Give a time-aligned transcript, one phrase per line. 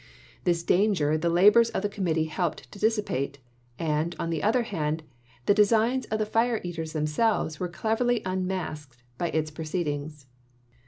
[0.45, 3.37] This danger the labors of the Committee helped to dissipate,
[3.77, 5.03] and, on the other hand,
[5.45, 10.25] the designs of the fire eaters themselves were cleverly unmasked by its proceedings.